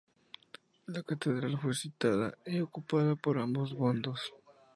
[0.87, 4.33] La catedral fue sitiada y ocupada por ambos bandos.